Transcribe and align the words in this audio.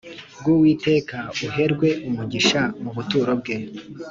bw 0.39 0.45
Uwiteka 0.53 1.17
buherwe 1.37 1.89
umugisha 2.09 2.61
mu 2.81 2.89
buturo 2.95 3.31
bwe 3.39 3.55